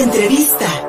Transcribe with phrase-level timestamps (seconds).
[0.00, 0.79] Entrevista.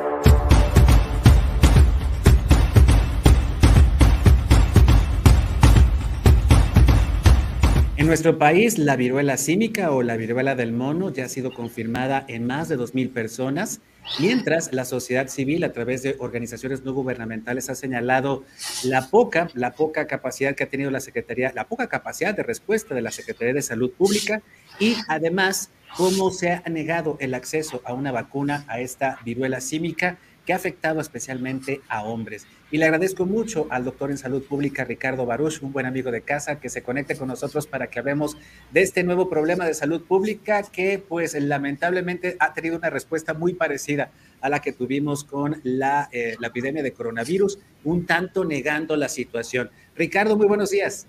[8.12, 12.46] Nuestro país, la viruela símica o la viruela del mono ya ha sido confirmada en
[12.46, 13.80] más de 2.000 personas,
[14.20, 18.44] mientras la sociedad civil, a través de organizaciones no gubernamentales, ha señalado
[18.84, 22.94] la poca, la poca capacidad que ha tenido la Secretaría, la poca capacidad de respuesta
[22.94, 24.42] de la Secretaría de Salud Pública
[24.78, 30.18] y además cómo se ha negado el acceso a una vacuna a esta viruela símica
[30.46, 32.46] que ha afectado especialmente a hombres.
[32.70, 36.22] Y le agradezco mucho al doctor en salud pública Ricardo Baruch, un buen amigo de
[36.22, 38.36] casa, que se conecte con nosotros para que hablemos
[38.70, 43.54] de este nuevo problema de salud pública que pues lamentablemente ha tenido una respuesta muy
[43.54, 44.10] parecida
[44.40, 49.70] a la que tuvimos con la, eh, epidemia de coronavirus, un tanto negando la situación.
[49.94, 51.06] Ricardo, muy buenos días.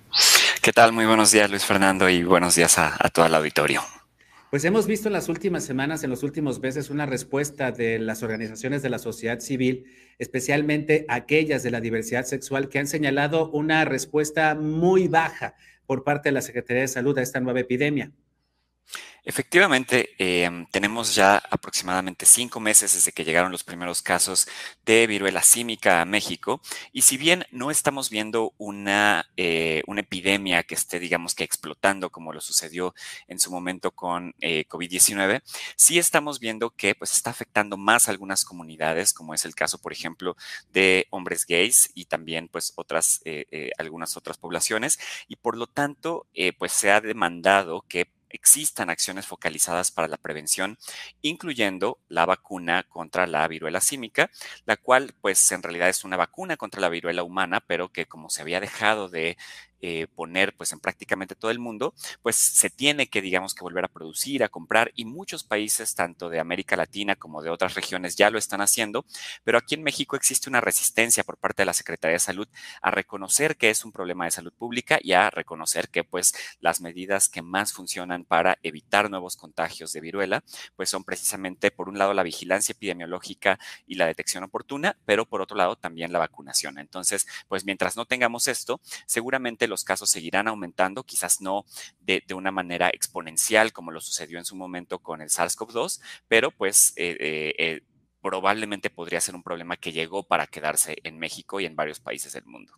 [0.61, 0.91] ¿Qué tal?
[0.91, 3.81] Muy buenos días, Luis Fernando, y buenos días a, a todo el auditorio.
[4.53, 8.21] Pues hemos visto en las últimas semanas, en los últimos meses, una respuesta de las
[8.21, 9.85] organizaciones de la sociedad civil,
[10.20, 15.55] especialmente aquellas de la diversidad sexual, que han señalado una respuesta muy baja
[15.87, 18.12] por parte de la Secretaría de Salud a esta nueva epidemia.
[19.26, 24.49] Efectivamente, em, tenemos ya aproximadamente cinco meses desde que llegaron los primeros casos
[24.85, 26.62] de viruela símica a México.
[26.91, 32.10] Y si bien no estamos viendo una, eh, una epidemia que esté, digamos que explotando
[32.10, 32.93] como lo sucedió
[33.30, 35.41] en su momento con eh, COVID-19,
[35.77, 39.77] sí estamos viendo que pues está afectando más a algunas comunidades, como es el caso,
[39.77, 40.35] por ejemplo,
[40.74, 44.99] de hombres gays y también pues otras, eh, algunas otras poblaciones.
[45.30, 46.27] Y por lo tanto
[46.58, 50.77] pues se ha demandado que existan acciones focalizadas para la prevención,
[51.21, 54.29] incluyendo la vacuna contra la viruela símica,
[54.65, 58.29] la cual pues en realidad es una vacuna contra la viruela humana, pero que como
[58.29, 59.37] se había dejado de
[59.85, 63.84] eh, poner pues en prácticamente todo el mundo, pues se tiene que digamos que volver
[63.84, 68.16] a producir, a comprar y muchos países tanto de América Latina como de otras regiones
[68.16, 69.06] ya lo están haciendo,
[69.44, 72.47] pero aquí en México existe una resistencia por parte de la Secretaría de Salud
[72.81, 76.79] a reconocer que es un problema de salud pública y a reconocer que pues las
[76.79, 80.46] medidas que más funcionan para evitar nuevos contagios de viruela
[80.78, 85.41] pues son precisamente por un lado la vigilancia epidemiológica y la detección oportuna, pero por
[85.41, 86.79] otro lado también la vacunación.
[86.79, 91.66] Entonces, pues mientras no tengamos esto, seguramente los casos seguirán aumentando, quizás no
[92.00, 96.94] de, una manera exponencial como lo sucedió en su momento con el SARS-CoV-2, pero pues
[96.95, 97.81] eh, eh, eh,
[98.22, 102.34] probablemente podría ser un problema que llegó para quedarse en México y en varios países
[102.34, 102.73] del mundo.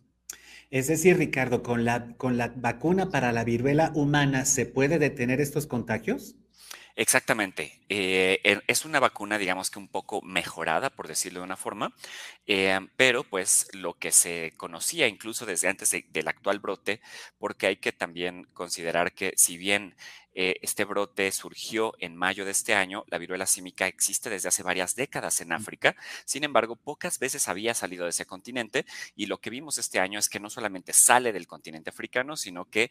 [0.70, 5.40] Es decir, Ricardo, ¿con la, con la vacuna para la viruela humana se puede detener
[5.40, 6.34] estos contagios?
[6.98, 7.78] Exactamente.
[7.90, 11.94] Eh, es una vacuna, digamos que un poco mejorada, por decirlo de una forma,
[12.46, 17.02] eh, pero pues lo que se conocía incluso desde antes del actual brote,
[17.38, 19.94] porque hay que también considerar que si bien
[20.32, 24.62] eh, este brote surgió en mayo de este año, la viruela símica existe desde hace
[24.62, 29.38] varias décadas en África, sin embargo, pocas veces había salido de ese continente y lo
[29.38, 32.90] que vimos este año es que no solamente sale del continente africano, sino que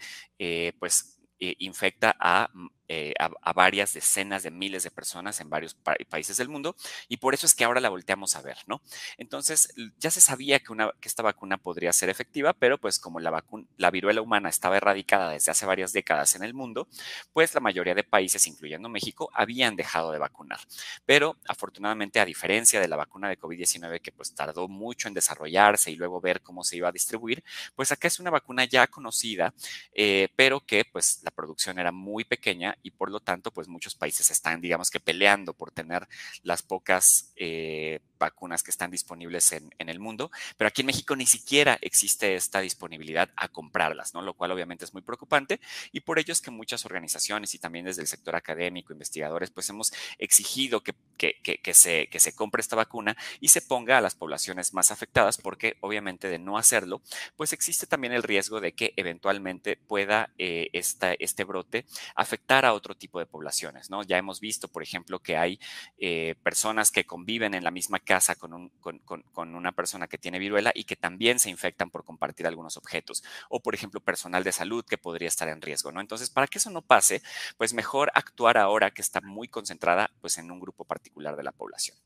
[0.79, 5.75] pues infecta a mm, eh, a, varias decenas de miles de personas en varios
[6.09, 6.75] países del mundo
[7.07, 8.81] y por eso es que ahora la volteamos a ver, ¿no?
[9.17, 13.19] Entonces, ya se sabía que, una, que esta vacuna podría ser efectiva, pero pues como
[13.19, 13.43] la,
[13.77, 16.87] la viruela humana estaba erradicada desde hace varias décadas en el mundo,
[17.33, 20.59] pues la mayoría de países, incluyendo México, habían dejado de vacunar.
[21.05, 25.91] Pero afortunadamente, a diferencia de la vacuna de COVID-19 que pues tardó mucho en desarrollarse
[25.91, 27.43] y luego ver cómo se iba a distribuir,
[27.75, 29.53] pues acá es una vacuna ya conocida,
[29.93, 33.95] eh, pero que pues la producción era muy pequeña y por lo tanto, pues muchos
[33.95, 36.07] países están, digamos que peleando por tener
[36.43, 41.25] las pocas eh, vacunas que están disponibles en, el mundo, pero aquí en México ni
[41.25, 44.21] siquiera existe esta disponibilidad a comprarlas, ¿no?
[44.21, 45.59] Lo cual obviamente es muy preocupante
[45.91, 49.69] y por ello es que muchas organizaciones y también desde el sector académico, investigadores, pues
[49.69, 54.15] hemos exigido que, que, se, que se compre esta vacuna y se ponga a las
[54.15, 57.01] poblaciones más afectadas porque obviamente de no hacerlo,
[57.35, 62.73] pues existe también el riesgo de que eventualmente pueda eh, esta, este brote afectar a
[62.73, 64.03] otro tipo de poblaciones, ¿no?
[64.03, 65.59] Ya hemos visto, por ejemplo, que hay
[65.97, 70.39] eh, personas que conviven en la misma casa con, un, con, una persona que tiene
[70.39, 73.23] viruela y que también se infectan por compartir algunos objetos.
[73.49, 75.99] O, por ejemplo, personal de salud que podría estar en riesgo, ¿no?
[75.99, 77.21] Entonces, para que eso no pase,
[77.57, 81.51] pues mejor actuar ahora que está muy concentrada pues, en un grupo particular de la
[81.51, 81.97] población.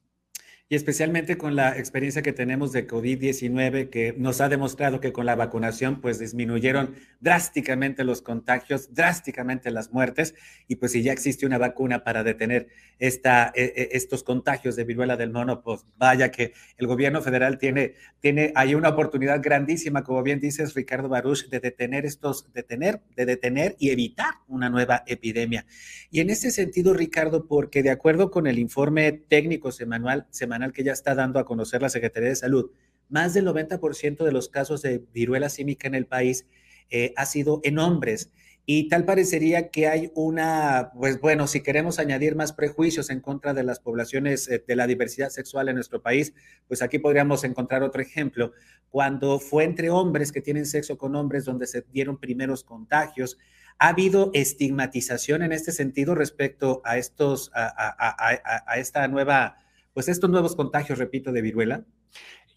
[0.71, 5.25] Y especialmente con la experiencia que tenemos de COVID-19, que nos ha demostrado que con
[5.25, 10.35] la vacunación pues disminuyeron drásticamente los contagios, drásticamente las muertes,
[10.67, 12.67] y pues si ya existe una vacuna para detener
[12.99, 17.57] esta, e, e, estos contagios de viruela del mono, pues vaya que el gobierno federal
[17.57, 23.01] tiene, tiene ahí una oportunidad grandísima, como bien dices Ricardo Baruch, de detener estos, detener,
[23.15, 25.65] de detener y evitar una nueva epidemia.
[26.11, 30.83] Y en ese sentido, Ricardo, porque de acuerdo con el informe técnico semanal, semanal que
[30.83, 32.71] ya está dando a conocer la Secretaría de Salud,
[33.09, 36.45] más del 90% de los casos de viruela símica en el país
[36.89, 38.31] eh, ha sido en hombres.
[38.65, 43.55] Y tal parecería que hay una, pues bueno, si queremos añadir más prejuicios en contra
[43.55, 46.33] de las poblaciones eh, de la diversidad sexual en nuestro país,
[46.67, 48.51] pues aquí podríamos encontrar otro ejemplo.
[48.91, 53.39] Cuando fue entre hombres que tienen sexo con hombres donde se dieron primeros contagios,
[53.79, 59.57] ¿ha habido estigmatización en este sentido respecto a estos, a esta nueva
[59.93, 61.85] pues estos nuevos contagios, repito, de viruela?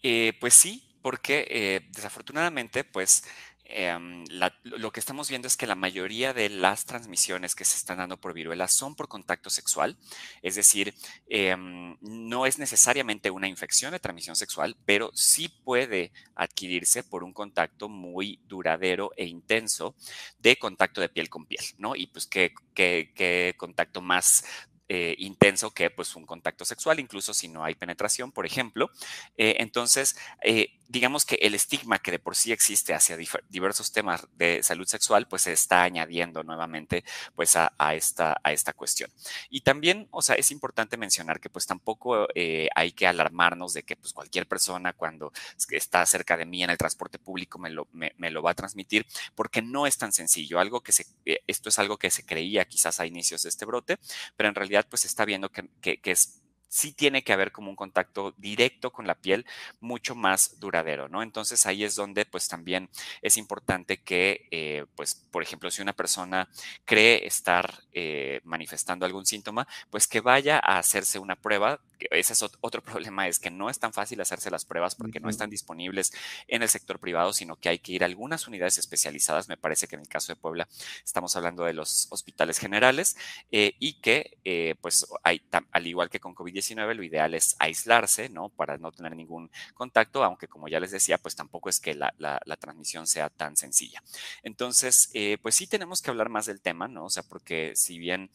[0.01, 3.23] Eh, pues sí, porque eh, desafortunadamente, pues
[3.65, 4.23] em,
[4.63, 8.19] lo que estamos viendo es que la mayoría de las transmisiones que se están dando
[8.19, 9.97] por viruela son por contacto sexual,
[10.41, 10.93] es decir,
[11.27, 17.33] em, no es necesariamente una infección de transmisión sexual, pero sí puede adquirirse por un
[17.33, 19.95] contacto muy duradero e intenso
[20.39, 21.95] de contacto de piel con piel, ¿no?
[21.95, 24.43] Y pues qué, qué contacto más
[24.89, 28.89] eh, intenso que pues un contacto sexual, incluso si no hay penetración, por ejemplo.
[29.37, 33.17] Eh, entonces, eh, digamos que el estigma que de por sí existe hacia
[33.49, 37.03] diversos temas de salud sexual, pues se está añadiendo nuevamente
[37.35, 39.09] pues a, esta, a esta cuestión.
[39.49, 42.27] Y también, o sea, es importante mencionar que pues tampoco
[42.75, 45.33] hay que alarmarnos de que pues cualquier persona cuando
[45.71, 49.07] está cerca de mí en el transporte público me lo, me, lo va a transmitir,
[49.33, 50.59] porque no es tan sencillo.
[50.59, 51.07] Algo que se,
[51.47, 53.97] esto es algo que se creía quizás a inicios de este brote,
[54.37, 56.42] pero en realidad pues está viendo que, que es
[56.73, 59.45] sí tiene que haber como un contacto directo con la piel
[59.79, 61.21] mucho más duradero, ¿no?
[61.21, 62.89] Entonces ahí es donde pues también
[63.21, 66.49] es importante que, eh, pues, por ejemplo, si una persona
[66.83, 71.79] cree estar eh, manifestando algún síntoma, pues que vaya a hacerse una prueba.
[72.09, 75.29] Ese es otro problema, es que no es tan fácil hacerse las pruebas porque no
[75.29, 76.11] están disponibles
[76.47, 79.47] en el sector privado, sino que hay que ir a algunas unidades especializadas.
[79.47, 80.67] Me parece que en el caso de Puebla
[81.05, 83.15] estamos hablando de los hospitales generales
[83.51, 88.49] eh, y que, pues, hay, al igual que con COVID-19, lo ideal es aislarse, ¿no?
[88.49, 92.13] Para no tener ningún contacto, aunque como ya les decía, pues tampoco es que la,
[92.59, 94.01] transmisión sea tan sencilla.
[94.43, 97.05] Entonces, eh, pues sí tenemos que hablar más del tema, ¿no?
[97.05, 98.29] O sea, porque si bien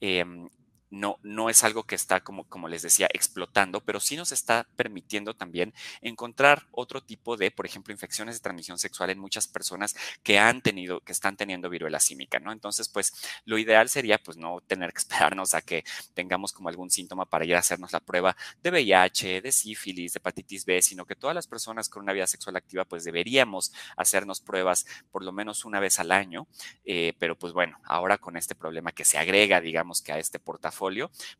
[0.00, 0.48] em,
[0.94, 4.66] no, no es algo que está, como, como les decía, explotando, pero sí nos está
[4.76, 9.96] permitiendo también encontrar otro tipo de, por ejemplo, infecciones de transmisión sexual en muchas personas
[10.22, 12.52] que han tenido, que están teniendo viruela símica, ¿no?
[12.52, 13.12] Entonces, pues
[13.44, 17.44] lo ideal sería, pues, no tener que esperarnos a que tengamos como algún síntoma para
[17.44, 21.34] ir a hacernos la prueba de VIH, de sífilis, de hepatitis B, sino que todas
[21.34, 25.80] las personas con una vida sexual activa, pues deberíamos hacernos pruebas por lo menos una
[25.80, 26.46] vez al año,
[26.84, 30.38] eh, pero pues bueno, ahora con este problema que se agrega, digamos que a este
[30.38, 30.83] portafolio,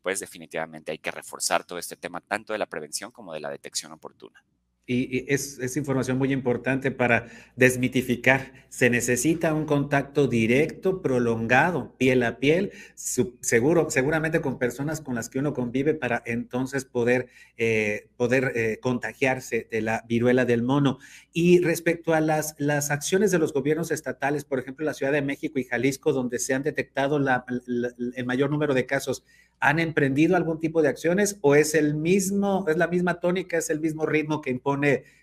[0.01, 3.49] pues definitivamente hay que reforzar todo este tema tanto de la prevención como de la
[3.49, 4.43] detección oportuna.
[4.87, 8.53] Y, es, información muy importante para desmitificar.
[8.69, 15.29] Se necesita un contacto directo, prolongado, piel a piel, seguro, seguramente con personas con las
[15.29, 20.99] que uno convive para entonces poder, eh, poder eh, contagiarse de la viruela del mono.
[21.33, 25.23] Y respecto a las, las acciones de los gobiernos estatales, por ejemplo, la Ciudad de
[25.23, 29.23] México y Jalisco, donde se han detectado el mayor número de casos,
[29.59, 33.69] ¿han emprendido algún tipo de acciones o es el mismo, es la misma tónica, es
[33.69, 34.74] el mismo ritmo que impone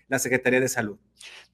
[0.07, 0.97] la Secretaría de Salud.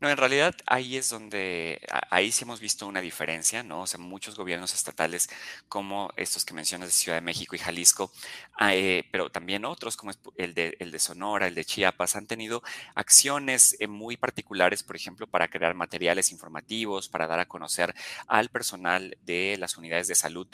[0.01, 3.81] No, en realidad ahí es donde, ahí sí hemos visto una diferencia, ¿no?
[3.81, 5.30] O sea, muchos gobiernos estatales
[5.68, 8.12] como estos que mencionas de Ciudad de México y Jalisco,
[8.57, 12.28] ah, eh, pero también otros como el de, el de Sonora, el de Chiapas, han
[12.28, 12.64] tenido
[12.95, 17.94] acciones eh, muy particulares, por ejemplo, para crear materiales informativos, para dar a conocer
[18.28, 20.47] al personal de las unidades de salud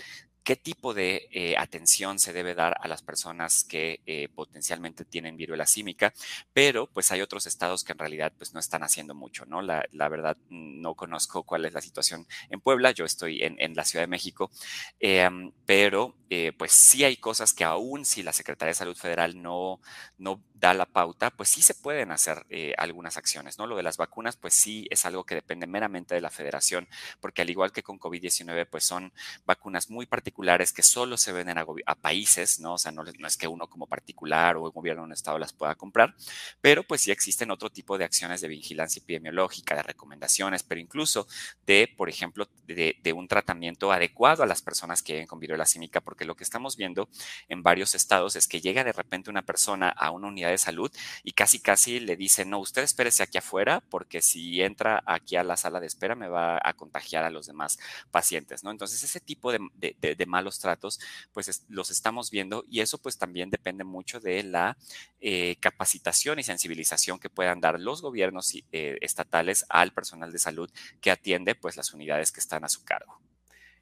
[0.45, 5.35] qué tipo de eh, atención se debe dar a las personas que eh, potencialmente tienen
[5.35, 6.13] viruela símica,
[6.53, 9.63] pero pues hay otros estados que en realidad pues no están haciendo mucho, ¿no?
[9.63, 14.03] La, verdad no conozco cuál es la situación en Puebla, yo estoy en, la Ciudad
[14.03, 14.51] de México,
[14.99, 19.41] em, pero eh, pues sí hay cosas que aún si la Secretaría de Salud Federal
[19.41, 19.81] no,
[20.19, 22.45] no da la pauta, pues sí se pueden hacer
[22.77, 23.67] algunas acciones, ¿no?
[23.67, 26.87] Lo de las vacunas pues sí es algo que depende meramente de la federación,
[27.19, 29.11] porque al igual que con COVID-19 pues son
[29.45, 32.75] vacunas muy particulares que solo se venden a, países, ¿no?
[32.75, 35.37] O sea, no, no, es que uno como particular o el gobierno de un estado
[35.37, 36.15] las pueda comprar,
[36.61, 41.27] pero pues sí existen otro tipo de acciones de vigilancia epidemiológica, de recomendaciones, pero incluso
[41.65, 45.65] de, por ejemplo, de, de un tratamiento adecuado a las personas que viven con viruela
[45.65, 47.09] símica, porque lo que estamos viendo
[47.49, 50.91] en varios estados es que llega de repente una persona a una unidad de salud
[51.23, 55.43] y casi casi le dice, no, usted espérese aquí afuera, porque si entra aquí a
[55.43, 57.77] la sala de espera me va a contagiar a los demás
[58.11, 58.71] pacientes, ¿no?
[58.71, 60.99] Entonces, ese tipo de, malos tratos,
[61.33, 64.77] pues los estamos viendo y eso pues también depende mucho de la
[65.19, 70.71] eh, capacitación y sensibilización que puedan dar los gobiernos eh, estatales al personal de salud
[71.01, 73.24] que atiende pues las unidades que están a su cargo.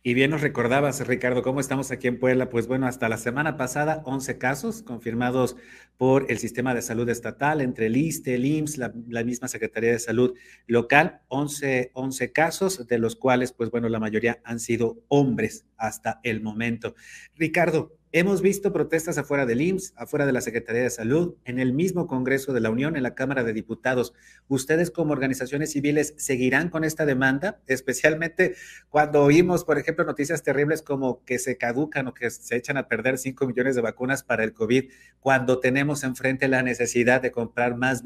[0.05, 2.49] Y bien nos recordabas, Ricardo, cómo estamos aquí en Puebla.
[2.49, 5.55] Pues bueno, hasta la semana pasada, 11 casos confirmados
[5.95, 9.99] por el sistema de salud estatal, entre el ISTE, el IMSS, la, misma Secretaría de
[9.99, 10.33] Salud
[10.67, 16.19] local, 11, 11 casos, de los cuales, pues bueno, la mayoría han sido hombres hasta
[16.23, 16.95] el momento.
[17.37, 21.73] Ricardo, Hemos visto protestas afuera del IMSS, afuera de la Secretaría de Salud, en el
[21.73, 24.13] mismo Congreso de la Unión, en la Cámara de Diputados.
[24.47, 27.59] ¿Ustedes como organizaciones civiles seguirán con esta demanda?
[27.65, 28.53] Especialmente
[28.89, 32.87] cuando oímos, por ejemplo, noticias terribles como que se caducan o que se echan a
[32.87, 37.77] perder 5 millones de vacunas para el COVID, cuando tenemos enfrente la necesidad de comprar
[37.77, 38.03] más,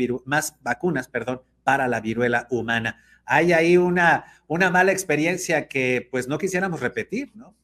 [0.61, 3.03] vacunas perdón, para la viruela humana.
[3.25, 7.57] Hay ahí una, una mala experiencia que pues no quisiéramos repetir, ¿no?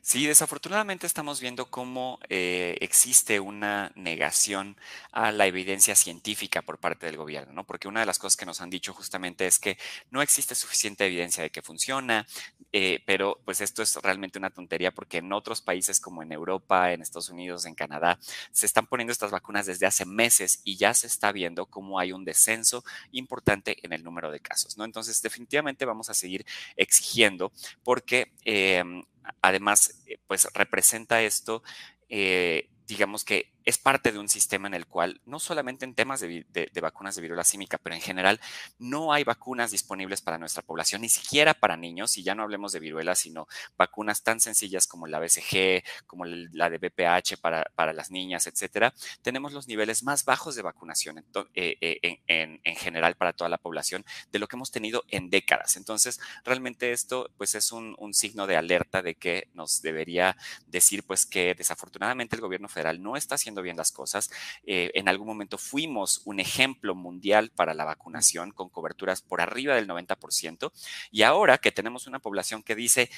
[0.00, 4.76] Sí, desafortunadamente estamos viendo cómo eh, existe una negación
[5.12, 7.64] a la evidencia científica por parte del gobierno, ¿no?
[7.64, 9.78] Porque una de las cosas que nos han dicho justamente es que
[10.10, 12.26] no existe suficiente evidencia de que funciona,
[12.72, 16.92] eh, pero pues esto es realmente una tontería porque en otros países como en Europa,
[16.92, 18.18] en Estados Unidos, en Canadá,
[18.50, 22.12] se están poniendo estas vacunas desde hace meses y ya se está viendo cómo hay
[22.12, 24.84] un descenso importante en el número de casos, ¿no?
[24.84, 26.44] Entonces, definitivamente vamos a seguir
[26.76, 27.52] exigiendo
[27.84, 29.02] porque em,
[29.40, 31.62] además, eh, pues representa esto,
[32.08, 36.20] eh, digamos que es parte de un sistema en el cual, no solamente en temas
[36.20, 38.40] de, vacunas de viruela símica, pero en general,
[38.78, 42.72] no hay vacunas disponibles para nuestra población, ni siquiera para niños, y ya no hablemos
[42.72, 47.92] de viruela, sino vacunas tan sencillas como la BCG, como la de BPH para, para
[47.92, 48.94] las niñas, etcétera.
[49.22, 51.18] Tenemos los niveles más bajos de vacunación
[51.54, 55.30] eh, eh, en, en, general para toda la población de lo que hemos tenido en
[55.30, 55.76] décadas.
[55.76, 61.04] Entonces, realmente esto pues es un, un signo de alerta de que nos debería decir
[61.04, 64.30] pues que desafortunadamente el gobierno federal no está haciendo bien las cosas.
[64.64, 69.74] Eh, en algún momento fuimos un ejemplo mundial para la vacunación con coberturas por arriba
[69.74, 70.72] del 90%
[71.10, 73.10] y ahora que tenemos una población que dice,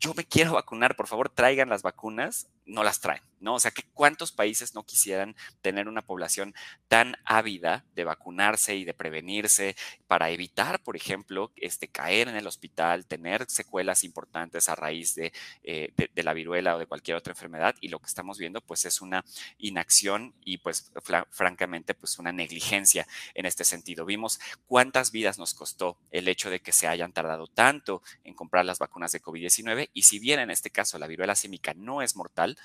[0.00, 3.54] yo me quiero vacunar, por favor traigan las vacunas, no las traen, ¿no?
[3.54, 6.54] O sea, que cuántos países no quisieran tener una población
[6.86, 9.74] tan ávida de vacunarse y de prevenirse
[10.06, 15.32] para evitar, por ejemplo, este, caer en el hospital, tener secuelas importantes a raíz de,
[15.64, 17.74] eh, de, la viruela o de cualquier otra enfermedad.
[17.80, 19.24] Y lo que estamos viendo, pues, es una
[19.58, 20.92] inacción y, pues,
[21.30, 24.04] francamente, pues, una negligencia en este sentido.
[24.04, 28.64] Vimos cuántas vidas nos costó el hecho de que se hayan tardado tanto en comprar
[28.64, 32.16] las vacunas de COVID-19 y si bien en este caso la viruela símica no es
[32.16, 32.56] mortal,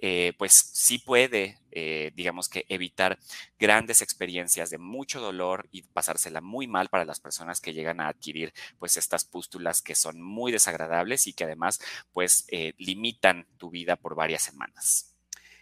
[0.00, 3.18] eh, pues sí puede, eh, digamos que, evitar
[3.58, 8.08] grandes experiencias de mucho dolor y pasársela muy mal para las personas que llegan a
[8.08, 11.80] adquirir pues estas pústulas que son muy desagradables y que además
[12.12, 15.14] pues eh, limitan tu vida por varias semanas.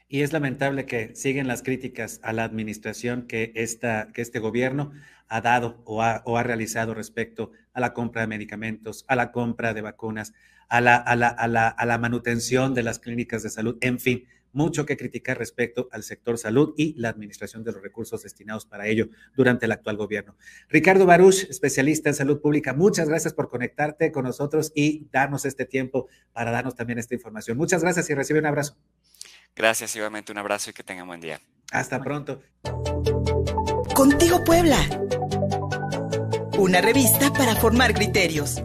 [0.08, 4.92] Y es lamentable que siguen las críticas a la administración que, esta, que este gobierno
[5.28, 9.32] ha dado o ha, o ha, realizado respecto a la compra de medicamentos, a la
[9.32, 10.32] compra de vacunas,
[10.68, 13.99] a la, a la, a la, a la manutención de las clínicas de salud, en
[13.99, 18.64] fin, mucho que criticar respecto al sector salud y la administración de los recursos destinados
[18.64, 20.35] para ello durante el actual gobierno.
[20.70, 25.66] Ricardo Baruch, especialista en salud pública, muchas gracias por conectarte con nosotros y darnos este
[25.66, 27.58] tiempo para darnos también esta información.
[27.58, 28.78] Muchas gracias y recibe un abrazo.
[29.54, 31.40] Gracias, igualmente un abrazo y que tengan buen día.
[31.70, 32.42] Hasta pronto.
[33.94, 34.78] Contigo Puebla.
[36.58, 38.62] Una revista para formar criterios.